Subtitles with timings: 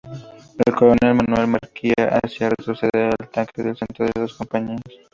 [0.65, 4.81] El coronel Manuel Manrique hacia retroceder al ataque en el centro con dos compañías.